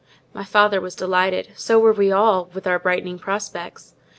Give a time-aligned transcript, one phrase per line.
[0.33, 3.93] My father was delighted, so were we all, with our brightening prospects.